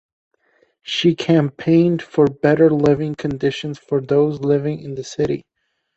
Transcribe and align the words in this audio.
She 0.81 1.13
campaigned 1.13 2.01
for 2.01 2.25
better 2.25 2.71
living 2.71 3.13
conditions 3.13 3.77
for 3.77 4.01
those 4.01 4.39
living 4.39 4.79
in 4.79 4.95
the 4.95 5.03
city. 5.03 5.45